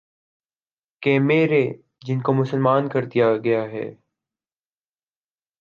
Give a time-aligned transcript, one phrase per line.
[1.03, 1.63] کہ میرے
[2.05, 3.89] جن کو مسلمان کر دیا گیا ہے